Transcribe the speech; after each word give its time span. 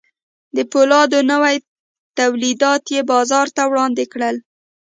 د 0.55 0.57
پولادو 0.71 1.19
نوي 1.31 1.55
تولیدات 2.19 2.83
یې 2.93 3.01
بازار 3.13 3.47
ته 3.55 3.63
وړاندې 3.71 4.05
کړل 4.13 4.35